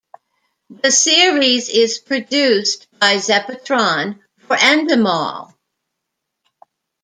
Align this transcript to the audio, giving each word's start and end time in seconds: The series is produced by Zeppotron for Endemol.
The 0.71 0.89
series 0.89 1.69
is 1.69 1.99
produced 1.99 2.87
by 2.99 3.17
Zeppotron 3.17 4.19
for 4.47 4.55
Endemol. 4.57 5.53